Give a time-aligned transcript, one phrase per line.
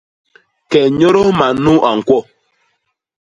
[0.71, 2.17] Ke nyôdôs man nuu a ñkwo.